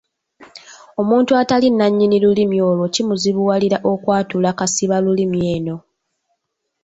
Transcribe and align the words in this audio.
Omuntu 1.01 1.31
atali 1.41 1.67
nnannyini 1.71 2.17
lulimi 2.23 2.57
olwo 2.69 2.85
kimuzibuwalira 2.93 3.77
okwatula 3.91 4.49
kasibalulimi 4.59 5.39
eno. 5.55 5.75